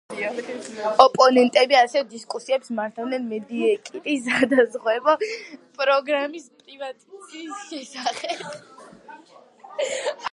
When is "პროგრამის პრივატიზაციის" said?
5.83-7.93